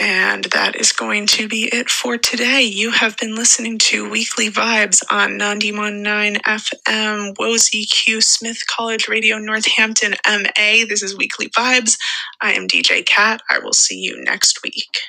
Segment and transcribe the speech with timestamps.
[0.00, 2.62] And that is going to be it for today.
[2.62, 10.14] You have been listening to Weekly Vibes on 91.9 FM, WOZQ Smith College Radio, Northampton,
[10.26, 10.86] MA.
[10.88, 11.98] This is Weekly Vibes.
[12.40, 13.42] I am DJ Cat.
[13.50, 15.00] I will see you next week.